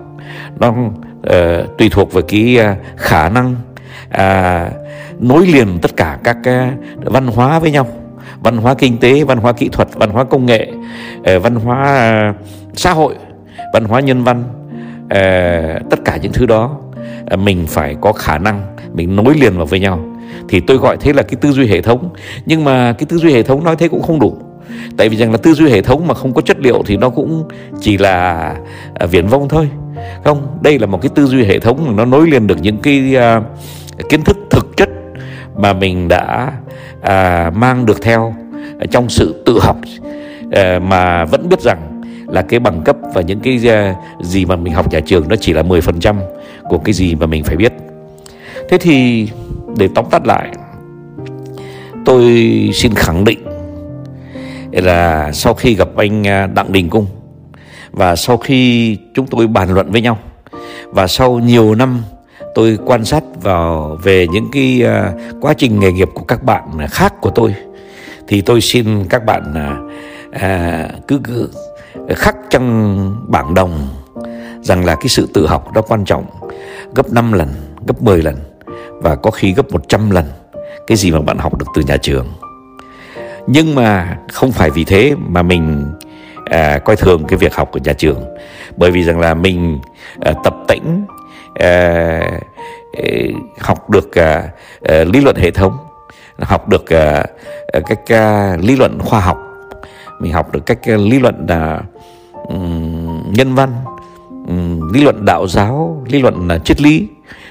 nó 0.60 0.68
uh, 0.68 1.78
tùy 1.78 1.88
thuộc 1.90 2.12
vào 2.12 2.22
cái 2.28 2.58
uh, 2.60 2.78
khả 2.96 3.28
năng 3.28 3.54
à, 4.16 4.70
nối 5.20 5.46
liền 5.46 5.78
tất 5.82 5.96
cả 5.96 6.18
các 6.24 6.36
cái 6.42 6.70
văn 7.04 7.26
hóa 7.26 7.58
với 7.58 7.70
nhau. 7.70 7.86
Văn 8.42 8.56
hóa 8.56 8.74
kinh 8.74 8.98
tế 8.98 9.24
văn 9.24 9.38
hóa 9.38 9.52
kỹ 9.52 9.68
thuật 9.72 9.88
văn 9.94 10.10
hóa 10.10 10.24
công 10.24 10.46
nghệ 10.46 10.72
ờ, 11.24 11.40
văn 11.40 11.54
hóa 11.54 11.84
à, 11.84 12.34
xã 12.74 12.92
hội 12.92 13.14
văn 13.72 13.84
hóa 13.84 14.00
nhân 14.00 14.24
văn 14.24 14.44
ờ, 15.10 15.20
tất 15.90 16.04
cả 16.04 16.18
những 16.22 16.32
thứ 16.32 16.46
đó 16.46 16.76
à, 17.26 17.36
mình 17.36 17.66
phải 17.68 17.96
có 18.00 18.12
khả 18.12 18.38
năng 18.38 18.76
mình 18.94 19.16
nối 19.16 19.34
liền 19.34 19.56
vào 19.56 19.66
với 19.66 19.80
nhau. 19.80 20.00
Thì 20.48 20.60
tôi 20.60 20.76
gọi 20.76 20.96
thế 21.00 21.12
là 21.12 21.22
cái 21.22 21.36
tư 21.40 21.52
duy 21.52 21.66
hệ 21.66 21.82
thống. 21.82 22.10
Nhưng 22.46 22.64
mà 22.64 22.92
cái 22.98 23.06
tư 23.06 23.18
duy 23.18 23.32
hệ 23.32 23.42
thống 23.42 23.64
nói 23.64 23.76
thế 23.76 23.88
cũng 23.88 24.02
không 24.02 24.20
đủ. 24.20 24.36
Tại 24.96 25.08
vì 25.08 25.16
rằng 25.16 25.32
là 25.32 25.36
tư 25.36 25.52
duy 25.54 25.70
hệ 25.70 25.82
thống 25.82 26.06
mà 26.06 26.14
không 26.14 26.34
có 26.34 26.40
chất 26.40 26.60
liệu 26.60 26.82
thì 26.86 26.96
nó 26.96 27.10
cũng 27.10 27.48
chỉ 27.80 27.98
là 27.98 28.54
viển 29.10 29.26
vông 29.26 29.48
thôi. 29.48 29.68
Không 30.24 30.58
đây 30.60 30.78
là 30.78 30.86
một 30.86 31.02
cái 31.02 31.10
tư 31.14 31.26
duy 31.26 31.44
hệ 31.44 31.58
thống 31.58 31.84
mà 31.86 31.92
nó 31.92 32.04
nối 32.04 32.30
liền 32.30 32.46
được 32.46 32.58
những 32.60 32.78
cái 32.78 33.16
uh, 33.38 33.44
kiến 34.08 34.22
thức 34.22 34.36
thực 34.50 34.76
chất 34.76 34.88
mà 35.56 35.72
mình 35.72 36.08
đã 36.08 36.52
à, 37.02 37.50
mang 37.54 37.86
được 37.86 38.02
theo 38.02 38.34
trong 38.90 39.08
sự 39.08 39.42
tự 39.46 39.58
học 39.60 39.76
à, 40.52 40.78
mà 40.78 41.24
vẫn 41.24 41.48
biết 41.48 41.60
rằng 41.60 42.02
là 42.26 42.42
cái 42.42 42.60
bằng 42.60 42.82
cấp 42.84 42.96
và 43.14 43.20
những 43.20 43.40
cái 43.40 43.60
à, 43.68 43.94
gì 44.22 44.44
mà 44.44 44.56
mình 44.56 44.74
học 44.74 44.92
nhà 44.92 45.00
trường 45.00 45.28
nó 45.28 45.36
chỉ 45.40 45.52
là 45.52 45.62
10% 45.62 46.16
của 46.68 46.78
cái 46.78 46.92
gì 46.92 47.14
mà 47.14 47.26
mình 47.26 47.44
phải 47.44 47.56
biết. 47.56 47.72
Thế 48.68 48.78
thì 48.78 49.28
để 49.76 49.88
tóm 49.94 50.04
tắt 50.10 50.26
lại 50.26 50.48
tôi 52.04 52.22
xin 52.74 52.94
khẳng 52.94 53.24
định 53.24 53.38
là 54.72 55.32
sau 55.32 55.54
khi 55.54 55.74
gặp 55.74 55.88
anh 55.96 56.26
à, 56.26 56.46
Đặng 56.46 56.72
Đình 56.72 56.90
Cung 56.90 57.06
và 57.90 58.16
sau 58.16 58.36
khi 58.36 58.96
chúng 59.14 59.26
tôi 59.26 59.46
bàn 59.46 59.74
luận 59.74 59.90
với 59.92 60.00
nhau 60.00 60.18
và 60.84 61.06
sau 61.06 61.38
nhiều 61.38 61.74
năm 61.74 62.02
tôi 62.56 62.78
quan 62.84 63.04
sát 63.04 63.22
vào 63.42 63.98
về 64.02 64.26
những 64.28 64.48
cái 64.52 64.82
uh, 64.84 65.44
quá 65.44 65.54
trình 65.54 65.80
nghề 65.80 65.92
nghiệp 65.92 66.08
của 66.14 66.24
các 66.24 66.42
bạn 66.42 66.62
khác 66.90 67.20
của 67.20 67.30
tôi. 67.30 67.54
Thì 68.28 68.40
tôi 68.40 68.60
xin 68.60 69.04
các 69.08 69.24
bạn 69.24 69.54
uh, 70.30 71.06
cứ, 71.08 71.20
cứ 71.24 71.48
khắc 72.08 72.36
trong 72.50 73.16
bảng 73.28 73.54
đồng 73.54 73.88
rằng 74.62 74.84
là 74.84 74.94
cái 74.94 75.08
sự 75.08 75.28
tự 75.34 75.46
học 75.46 75.72
đó 75.72 75.82
quan 75.82 76.04
trọng 76.04 76.24
gấp 76.94 77.12
5 77.12 77.32
lần, 77.32 77.48
gấp 77.86 78.02
10 78.02 78.22
lần 78.22 78.36
và 78.92 79.14
có 79.14 79.30
khi 79.30 79.52
gấp 79.52 79.72
100 79.72 80.10
lần 80.10 80.24
cái 80.86 80.96
gì 80.96 81.10
mà 81.10 81.20
bạn 81.20 81.38
học 81.38 81.58
được 81.58 81.66
từ 81.74 81.82
nhà 81.82 81.96
trường. 81.96 82.26
Nhưng 83.46 83.74
mà 83.74 84.18
không 84.32 84.52
phải 84.52 84.70
vì 84.70 84.84
thế 84.84 85.14
mà 85.18 85.42
mình 85.42 85.84
à, 86.44 86.78
coi 86.78 86.96
thường 86.96 87.24
cái 87.28 87.38
việc 87.38 87.54
học 87.54 87.68
của 87.72 87.80
nhà 87.84 87.92
trường. 87.92 88.24
Bởi 88.76 88.90
vì 88.90 89.02
rằng 89.02 89.20
là 89.20 89.34
mình 89.34 89.78
à, 90.20 90.32
tập 90.44 90.54
tĩnh 90.68 91.04
à, 91.60 92.40
học 93.60 93.90
được 93.90 94.18
à, 94.18 94.48
à, 94.82 95.04
lý 95.04 95.20
luận 95.20 95.36
hệ 95.36 95.50
thống 95.50 95.78
học 96.38 96.68
được 96.68 96.92
à, 96.92 97.24
các 97.86 98.12
à, 98.12 98.56
lý 98.60 98.76
luận 98.76 98.98
khoa 99.02 99.20
học. 99.20 99.38
Mình 100.20 100.32
học 100.32 100.52
được 100.52 100.66
các 100.66 100.78
à, 100.82 100.96
lý 100.96 101.18
luận 101.18 101.46
à, 101.48 101.82
nhân 103.30 103.54
văn 103.54 103.70
lý 104.92 105.00
luận 105.00 105.24
đạo 105.24 105.46
giáo 105.46 106.04
lý 106.08 106.22
luận 106.22 106.48
à, 106.48 106.58
triết 106.58 106.80
lý 106.80 107.08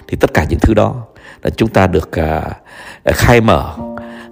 thì 0.08 0.18
tất 0.18 0.34
cả 0.34 0.46
những 0.50 0.60
thứ 0.60 0.74
đó 0.74 0.96
là 1.44 1.50
chúng 1.50 1.70
ta 1.70 1.88
được 1.88 2.20
à, 2.20 2.42
khai 3.06 3.42
mở 3.42 3.74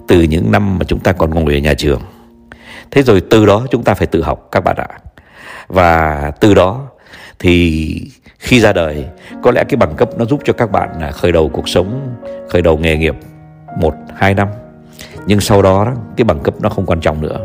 từ 0.07 0.21
những 0.21 0.51
năm 0.51 0.77
mà 0.79 0.85
chúng 0.87 0.99
ta 0.99 1.11
còn 1.11 1.29
ngồi 1.29 1.53
ở 1.53 1.59
nhà 1.59 1.73
trường. 1.73 2.01
Thế 2.91 3.01
rồi 3.01 3.21
từ 3.29 3.45
đó 3.45 3.65
chúng 3.71 3.83
ta 3.83 3.93
phải 3.93 4.07
tự 4.07 4.23
học 4.23 4.47
các 4.51 4.63
bạn 4.63 4.75
ạ. 4.75 4.87
Và 5.67 6.31
từ 6.39 6.53
đó 6.53 6.81
thì 7.39 8.11
khi 8.43 8.59
ra 8.59 8.73
đời 8.73 9.05
có 9.43 9.51
lẽ 9.51 9.63
cái 9.69 9.77
bằng 9.77 9.95
cấp 9.95 10.09
nó 10.17 10.25
giúp 10.25 10.41
cho 10.43 10.53
các 10.53 10.71
bạn 10.71 10.89
là 11.01 11.11
khởi 11.11 11.31
đầu 11.31 11.49
cuộc 11.49 11.69
sống 11.69 12.15
khởi 12.49 12.61
đầu 12.61 12.77
nghề 12.77 12.97
nghiệp 12.97 13.15
một 13.79 13.93
hai 14.15 14.33
năm. 14.33 14.47
Nhưng 15.25 15.39
sau 15.39 15.61
đó, 15.61 15.93
cái 16.17 16.25
bằng 16.25 16.39
cấp 16.39 16.53
nó 16.61 16.69
không 16.69 16.85
quan 16.85 16.99
trọng 16.99 17.21
nữa. 17.21 17.37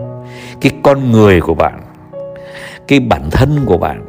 Cái 0.61 0.73
con 0.83 1.13
người 1.13 1.41
của 1.41 1.55
bạn 1.55 1.89
cái 2.89 3.01
bản 3.01 3.31
thân 3.31 3.63
của 3.67 3.79
bạn 3.79 4.05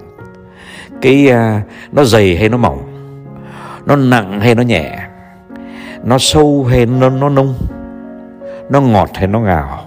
cái 1.02 1.28
uh, 1.30 1.64
nó 1.94 2.04
dày 2.04 2.38
hay 2.38 2.50
nó 2.50 2.58
mỏng 2.58 2.84
nó 3.86 3.96
nặng 3.96 4.40
hay 4.40 4.56
nó 4.56 4.62
nhẹ 4.62 5.00
nó 6.04 6.18
sâu 6.18 6.66
hay 6.70 6.86
nó 6.86 7.10
nó 7.10 7.30
nông 7.30 7.54
nó 8.70 8.82
ngọt 8.82 9.10
hay 9.14 9.28
nó 9.28 9.40
ngào 9.40 9.86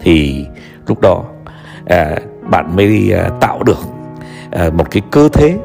thì 0.00 0.46
lúc 0.86 1.00
đó 1.00 1.24
à, 1.86 2.16
bạn 2.50 2.76
mới 2.76 3.12
à, 3.12 3.30
tạo 3.40 3.62
được 3.62 3.78
à, 4.50 4.70
một 4.72 4.90
cái 4.90 5.02
cơ 5.10 5.28
thế 5.32 5.58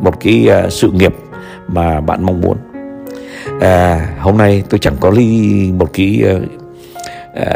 một 0.00 0.20
cái 0.20 0.48
à, 0.48 0.70
sự 0.70 0.90
nghiệp 0.90 1.14
mà 1.66 2.00
bạn 2.00 2.24
mong 2.24 2.40
muốn. 2.40 2.56
À, 3.60 4.08
hôm 4.20 4.38
nay 4.38 4.62
tôi 4.70 4.78
chẳng 4.78 4.96
có 5.00 5.10
ly 5.10 5.72
một 5.72 5.90
cái 5.92 6.22
à, 6.26 6.34
à, 7.34 7.46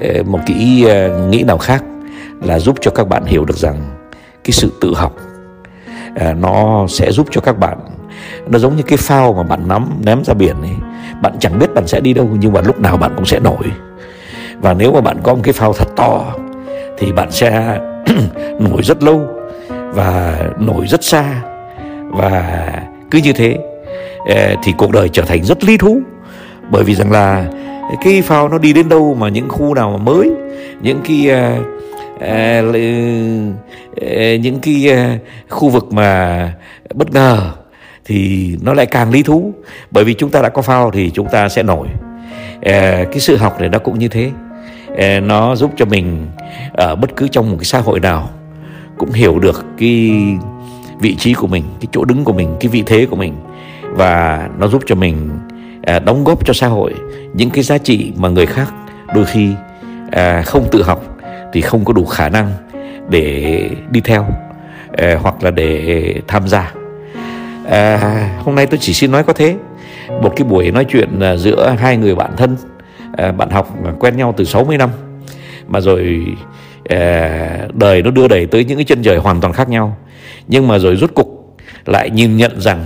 à 0.00 0.22
một 0.26 0.38
cái 0.46 0.56
ý 0.56 0.86
nghĩ 1.28 1.42
nào 1.42 1.58
khác 1.58 1.84
là 2.42 2.58
giúp 2.58 2.76
cho 2.80 2.90
các 2.90 3.08
bạn 3.08 3.24
hiểu 3.24 3.44
được 3.44 3.56
rằng 3.56 3.76
cái 4.44 4.52
sự 4.52 4.72
tự 4.80 4.94
học 4.94 5.16
à, 6.14 6.34
nó 6.34 6.86
sẽ 6.88 7.12
giúp 7.12 7.26
cho 7.30 7.40
các 7.40 7.58
bạn 7.58 7.78
nó 8.48 8.58
giống 8.58 8.76
như 8.76 8.82
cái 8.82 8.98
phao 8.98 9.32
mà 9.32 9.42
bạn 9.42 9.68
nắm 9.68 9.88
ném 10.04 10.24
ra 10.24 10.34
biển 10.34 10.56
ấy. 10.62 10.74
Bạn 11.22 11.32
chẳng 11.40 11.58
biết 11.58 11.74
bạn 11.74 11.86
sẽ 11.86 12.00
đi 12.00 12.12
đâu 12.12 12.28
nhưng 12.40 12.52
mà 12.52 12.60
lúc 12.60 12.80
nào 12.80 12.96
bạn 12.96 13.12
cũng 13.16 13.26
sẽ 13.26 13.40
nổi. 13.40 13.64
Và 14.60 14.74
nếu 14.74 14.92
mà 14.92 15.00
bạn 15.00 15.16
có 15.22 15.34
một 15.34 15.40
cái 15.44 15.52
phao 15.52 15.72
thật 15.72 15.88
to 15.96 16.34
thì 16.98 17.12
bạn 17.12 17.30
sẽ 17.30 17.80
nổi 18.58 18.82
rất 18.82 19.02
lâu 19.02 19.39
và 19.92 20.38
nổi 20.58 20.86
rất 20.86 21.04
xa. 21.04 21.42
Và 22.10 22.66
cứ 23.10 23.18
như 23.18 23.32
thế 23.32 23.56
ờ, 24.28 24.54
thì 24.62 24.72
cuộc 24.78 24.92
đời 24.92 25.08
trở 25.08 25.22
thành 25.22 25.44
rất 25.44 25.64
lý 25.64 25.76
thú. 25.76 26.00
Bởi 26.70 26.84
vì 26.84 26.94
rằng 26.94 27.12
là 27.12 27.44
cái 28.04 28.22
phao 28.22 28.48
nó 28.48 28.58
đi 28.58 28.72
đến 28.72 28.88
đâu 28.88 29.16
mà 29.20 29.28
những 29.28 29.48
khu 29.48 29.74
nào 29.74 29.90
mà 29.90 29.96
mới 29.96 30.30
những 30.82 31.00
cái 31.04 31.28
ờ, 31.28 31.56
ờ, 32.20 32.62
những 34.34 34.58
cái 34.62 34.88
khu 35.48 35.68
vực 35.68 35.92
mà 35.92 36.52
bất 36.94 37.12
ngờ 37.12 37.52
thì 38.04 38.50
nó 38.62 38.74
lại 38.74 38.86
càng 38.86 39.10
lý 39.10 39.22
thú. 39.22 39.52
Bởi 39.90 40.04
vì 40.04 40.14
chúng 40.14 40.30
ta 40.30 40.42
đã 40.42 40.48
có 40.48 40.62
phao 40.62 40.90
thì 40.90 41.10
chúng 41.10 41.28
ta 41.28 41.48
sẽ 41.48 41.62
nổi. 41.62 41.86
À, 42.62 43.04
cái 43.12 43.20
sự 43.20 43.36
học 43.36 43.60
này 43.60 43.68
nó 43.68 43.78
cũng 43.78 43.98
như 43.98 44.08
thế. 44.08 44.30
À, 44.98 45.20
nó 45.20 45.56
giúp 45.56 45.70
cho 45.76 45.84
mình 45.84 46.26
ở 46.72 46.96
bất 46.96 47.16
cứ 47.16 47.28
trong 47.28 47.50
một 47.50 47.56
cái 47.58 47.64
xã 47.64 47.78
hội 47.78 48.00
nào 48.00 48.30
cũng 49.00 49.12
hiểu 49.12 49.38
được 49.38 49.64
cái 49.78 50.12
vị 50.98 51.16
trí 51.16 51.34
của 51.34 51.46
mình 51.46 51.64
cái 51.80 51.88
chỗ 51.92 52.04
đứng 52.04 52.24
của 52.24 52.32
mình 52.32 52.56
cái 52.60 52.68
vị 52.68 52.82
thế 52.86 53.06
của 53.06 53.16
mình. 53.16 53.34
Và 53.82 54.48
nó 54.58 54.68
giúp 54.68 54.82
cho 54.86 54.94
mình 54.94 55.30
à, 55.82 55.98
đóng 55.98 56.24
góp 56.24 56.46
cho 56.46 56.52
xã 56.52 56.66
hội 56.66 56.94
những 57.34 57.50
cái 57.50 57.64
giá 57.64 57.78
trị 57.78 58.12
mà 58.16 58.28
người 58.28 58.46
khác 58.46 58.72
đôi 59.14 59.24
khi 59.24 59.50
à, 60.10 60.42
không 60.42 60.68
tự 60.70 60.82
học 60.82 61.04
thì 61.52 61.60
không 61.60 61.84
có 61.84 61.92
đủ 61.92 62.04
khả 62.04 62.28
năng 62.28 62.52
để 63.08 63.70
đi 63.90 64.00
theo 64.00 64.26
à, 64.92 65.18
hoặc 65.22 65.42
là 65.42 65.50
để 65.50 66.14
tham 66.28 66.48
gia. 66.48 66.72
À, 67.70 68.38
hôm 68.44 68.54
nay 68.54 68.66
tôi 68.66 68.78
chỉ 68.78 68.92
xin 68.92 69.12
nói 69.12 69.22
có 69.22 69.32
thế. 69.32 69.56
Một 70.22 70.32
cái 70.36 70.48
buổi 70.48 70.70
nói 70.70 70.84
chuyện 70.84 71.20
à, 71.20 71.36
giữa 71.36 71.76
hai 71.78 71.96
người 71.96 72.14
bạn 72.14 72.30
thân 72.36 72.56
à, 73.16 73.32
bạn 73.32 73.50
học 73.50 73.74
quen 73.98 74.16
nhau 74.16 74.34
từ 74.36 74.44
60 74.44 74.78
năm 74.78 74.90
mà 75.68 75.80
rồi 75.80 76.26
Ờ, 76.88 76.98
đời 77.74 78.02
nó 78.02 78.10
đưa 78.10 78.28
đẩy 78.28 78.46
tới 78.46 78.64
những 78.64 78.78
cái 78.78 78.84
chân 78.84 79.02
trời 79.02 79.16
hoàn 79.16 79.40
toàn 79.40 79.52
khác 79.52 79.68
nhau. 79.68 79.96
Nhưng 80.48 80.68
mà 80.68 80.78
rồi 80.78 80.96
rút 80.96 81.14
cục 81.14 81.56
lại 81.86 82.10
nhìn 82.10 82.36
nhận 82.36 82.60
rằng 82.60 82.84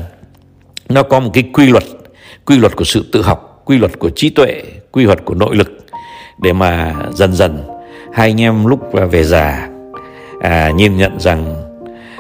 nó 0.89 1.03
có 1.03 1.21
một 1.21 1.31
cái 1.35 1.45
quy 1.53 1.67
luật 1.67 1.85
quy 2.45 2.59
luật 2.59 2.77
của 2.77 2.85
sự 2.85 3.05
tự 3.13 3.23
học 3.23 3.63
quy 3.65 3.79
luật 3.79 3.99
của 3.99 4.11
trí 4.11 4.31
tuệ 4.31 4.63
quy 4.93 5.05
luật 5.05 5.25
của 5.25 5.35
nội 5.35 5.57
lực 5.57 5.71
để 6.43 6.53
mà 6.53 6.95
dần 7.13 7.33
dần 7.33 7.63
hai 8.13 8.29
anh 8.31 8.41
em 8.41 8.67
lúc 8.67 8.81
về 9.11 9.25
già 9.25 9.69
à, 10.41 10.71
nhìn 10.71 10.97
nhận 10.97 11.21
rằng 11.21 11.55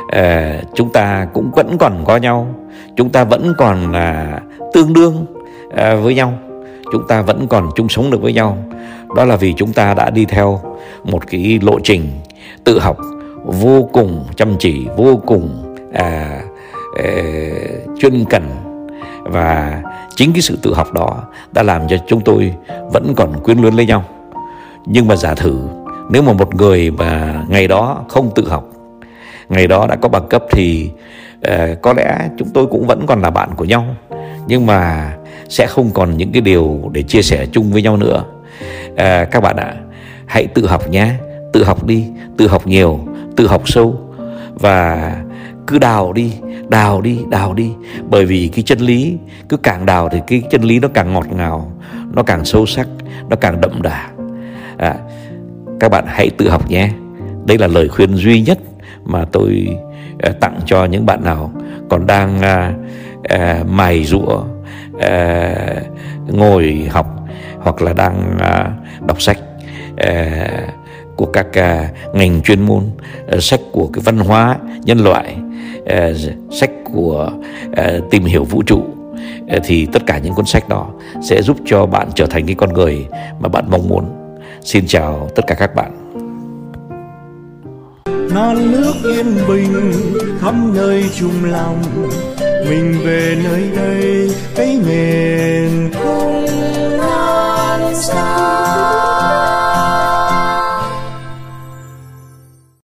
à, 0.09 0.61
chúng 0.75 0.93
ta 0.93 1.26
cũng 1.35 1.50
vẫn 1.57 1.78
còn 1.78 2.04
có 2.04 2.16
nhau 2.16 2.54
chúng 2.97 3.11
ta 3.11 3.25
vẫn 3.25 3.54
còn 3.59 3.93
là 3.93 4.40
tương 4.73 4.93
đương 4.93 5.26
à, 5.76 5.95
với 5.95 6.14
nhau 6.14 6.38
chúng 6.95 7.07
ta 7.09 7.23
vẫn 7.23 7.47
còn 7.49 7.71
chung 7.77 7.89
sống 7.89 8.11
được 8.11 8.23
với 8.23 8.33
nhau. 8.33 8.59
Đó 9.17 9.25
là 9.25 9.37
vì 9.37 9.55
chúng 9.57 9.73
ta 9.73 9.95
đã 9.95 10.11
đi 10.11 10.25
theo 10.25 10.61
một 11.05 11.27
cái 11.27 11.59
lộ 11.63 11.79
trình 11.85 12.09
tự 12.65 12.79
học 12.79 12.97
vô 13.45 13.89
cùng 13.93 14.25
chăm 14.37 14.57
chỉ 14.59 14.87
vô 14.97 15.21
cùng 15.27 15.75
à, 15.93 16.41
à, 17.05 17.13
chuyên 17.99 18.25
cần. 18.31 18.43
Và 19.23 19.83
chính 20.17 20.33
cái 20.33 20.43
sự 20.43 20.59
tự 20.63 20.75
học 20.75 20.93
đó 20.93 21.23
đã 21.53 21.63
làm 21.63 21.89
cho 21.89 21.97
chúng 22.07 22.21
tôi 22.21 22.55
vẫn 22.93 23.15
còn 23.17 23.41
quyến 23.43 23.59
luyến 23.59 23.75
lấy 23.75 23.87
nhau. 23.87 24.05
Nhưng 24.87 25.09
mà 25.09 25.17
giả 25.17 25.35
thử 25.35 25.59
nếu 26.11 26.23
mà 26.23 26.33
một 26.33 26.55
người 26.55 26.91
mà 26.91 27.43
ngày 27.49 27.69
đó 27.69 28.05
không 28.09 28.31
tự 28.35 28.49
học 28.49 28.65
ngày 29.49 29.67
đó 29.67 29.87
đã 29.87 29.97
có 29.97 30.09
bằng 30.09 30.29
cấp 30.29 30.43
thì 30.51 30.91
uh, 31.49 31.83
có 31.83 31.93
lẽ 31.93 32.29
chúng 32.39 32.49
tôi 32.55 32.67
cũng 32.67 32.87
vẫn 32.87 33.07
còn 33.07 33.23
là 33.23 33.31
bạn 33.31 33.51
của 33.57 33.65
nhau. 33.65 33.85
Nhưng 34.47 34.67
mà 34.67 35.13
sẽ 35.49 35.67
không 35.67 35.91
còn 35.95 36.17
những 36.17 36.33
cái 36.33 36.43
điều 36.43 36.91
để 36.93 37.03
chia 37.03 37.23
sẻ 37.23 37.47
chung 37.53 37.73
với 37.73 37.83
nhau 37.83 37.97
nữa. 37.97 38.25
À, 38.97 39.25
các 39.25 39.43
bạn 39.43 39.57
ạ 39.57 39.75
hãy 40.27 40.47
tự 40.47 40.67
học 40.67 40.91
nhé 40.91 41.11
tự 41.53 41.65
học 41.65 41.85
đi 41.85 42.07
tự 42.37 42.49
học 42.49 42.67
nhiều 42.67 43.01
tự 43.37 43.47
học 43.47 43.69
sâu 43.69 44.01
và 44.55 45.13
cứ 45.67 45.79
đào 45.79 46.13
đi 46.13 46.33
đào 46.69 47.01
đi 47.01 47.19
đào 47.31 47.55
đi. 47.55 47.71
Bởi 48.11 48.25
vì 48.25 48.51
cái 48.55 48.63
chân 48.63 48.79
lý 48.79 49.17
cứ 49.49 49.57
càng 49.57 49.87
đào 49.87 50.09
thì 50.09 50.19
cái 50.27 50.43
chân 50.51 50.63
lý 50.63 50.79
nó 50.79 50.89
càng 50.89 51.13
ngọt 51.13 51.27
ngào 51.33 51.73
nó 52.13 52.23
càng 52.23 52.45
sâu 52.45 52.67
sắc 52.67 52.89
nó 53.29 53.37
càng 53.37 53.61
đậm 53.61 53.83
đà. 53.83 54.09
À, 54.79 54.95
các 55.81 55.91
bạn 55.91 56.05
hãy 56.07 56.31
tự 56.31 56.49
học 56.49 56.71
nhé. 56.71 56.91
Đây 57.47 57.59
là 57.59 57.67
lời 57.67 57.89
khuyên 57.89 58.15
duy 58.15 58.41
nhất 58.41 58.59
mà 59.05 59.25
tôi 59.33 59.69
uh, 60.29 60.41
tặng 60.41 60.61
cho 60.67 60.85
những 60.85 61.07
bạn 61.07 61.25
nào 61.25 61.53
còn 61.91 62.07
đang 62.07 62.39
uh, 62.39 62.75
uh, 63.35 63.67
mài 63.69 64.05
rũa 64.05 64.43
uh, 64.97 66.35
ngồi 66.35 66.89
học 66.91 67.07
hoặc 67.59 67.83
là 67.83 67.93
đang 67.93 68.37
uh, 68.37 69.07
đọc 69.07 69.23
sách. 69.23 69.39
Uh, 69.93 70.71
của 71.17 71.27
các 71.27 71.47
uh, 71.47 72.15
ngành 72.15 72.43
chuyên 72.43 72.67
môn 72.67 72.85
uh, 73.37 73.43
sách 73.43 73.61
của 73.73 73.91
cái 73.93 74.03
văn 74.05 74.19
hóa 74.19 74.57
nhân 74.83 74.99
loại 74.99 75.37
uh, 75.81 76.17
sách 76.51 76.71
của 76.93 77.31
uh, 77.71 78.11
tìm 78.11 78.25
hiểu 78.25 78.45
vũ 78.45 78.63
trụ 78.63 78.79
uh, 78.79 79.63
thì 79.65 79.87
tất 79.93 80.03
cả 80.07 80.19
những 80.19 80.35
cuốn 80.35 80.45
sách 80.45 80.69
đó 80.69 80.91
sẽ 81.23 81.43
giúp 81.43 81.57
cho 81.67 81.87
bạn 81.87 82.09
trở 82.15 82.27
thành 82.27 82.47
cái 82.47 82.55
con 82.55 82.73
người 82.73 83.07
mà 83.41 83.49
bạn 83.49 83.65
mong 83.71 83.89
muốn. 83.89 84.05
Xin 84.61 84.87
chào 84.87 85.29
tất 85.35 85.43
cả 85.47 85.55
các 85.55 85.75
bạn. 85.75 85.93
Non 88.35 88.73
nước 88.73 88.95
yên 89.05 89.27
bình 89.49 89.93
khắp 90.41 90.55
nơi 90.75 91.05
chung 91.19 91.45
lòng 91.45 91.83
mình 92.68 93.00
về 93.04 93.37
nơi 93.44 93.71
đây 93.76 94.30
ấy 94.56 94.78
miền 94.87 95.90
không 95.94 96.47
non 96.97 97.94
xa. 97.94 98.94